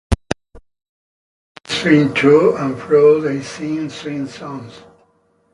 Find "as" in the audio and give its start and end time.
0.55-0.59